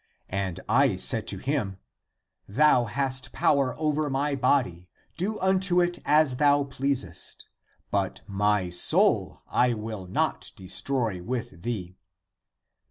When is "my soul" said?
8.25-9.43